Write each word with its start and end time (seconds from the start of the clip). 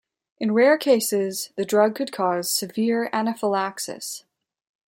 In 0.39 0.53
rare 0.55 0.79
cases, 0.79 1.51
the 1.57 1.63
drug 1.63 1.93
could 1.93 2.11
cause 2.11 2.51
severe 2.51 3.07
anaphylaxis. 3.13 4.23